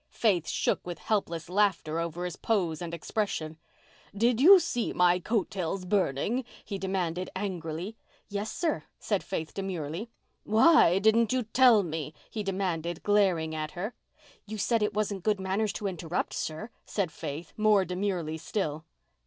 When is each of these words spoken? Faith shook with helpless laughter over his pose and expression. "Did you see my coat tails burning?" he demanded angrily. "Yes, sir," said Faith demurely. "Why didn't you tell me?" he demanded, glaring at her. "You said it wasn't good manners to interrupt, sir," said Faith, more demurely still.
Faith 0.09 0.47
shook 0.47 0.83
with 0.83 0.97
helpless 0.97 1.47
laughter 1.47 1.99
over 1.99 2.25
his 2.25 2.35
pose 2.35 2.81
and 2.81 2.91
expression. 2.91 3.59
"Did 4.17 4.41
you 4.41 4.59
see 4.59 4.93
my 4.93 5.19
coat 5.19 5.51
tails 5.51 5.85
burning?" 5.85 6.43
he 6.65 6.79
demanded 6.79 7.29
angrily. 7.35 7.97
"Yes, 8.27 8.51
sir," 8.51 8.85
said 8.97 9.21
Faith 9.23 9.53
demurely. 9.53 10.09
"Why 10.43 10.97
didn't 10.97 11.31
you 11.31 11.43
tell 11.43 11.83
me?" 11.83 12.15
he 12.31 12.41
demanded, 12.41 13.03
glaring 13.03 13.53
at 13.53 13.73
her. 13.77 13.93
"You 14.47 14.57
said 14.57 14.81
it 14.81 14.95
wasn't 14.95 15.21
good 15.23 15.39
manners 15.39 15.73
to 15.73 15.85
interrupt, 15.85 16.33
sir," 16.33 16.71
said 16.83 17.11
Faith, 17.11 17.53
more 17.55 17.85
demurely 17.85 18.39
still. 18.39 18.85